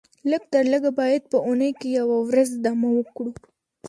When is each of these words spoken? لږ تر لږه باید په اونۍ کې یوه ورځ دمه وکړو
لږ 0.29 0.43
تر 0.53 0.63
لږه 0.71 0.91
باید 0.99 1.23
په 1.31 1.37
اونۍ 1.47 1.71
کې 1.79 1.87
یوه 1.99 2.17
ورځ 2.29 2.49
دمه 2.63 2.89
وکړو 2.97 3.31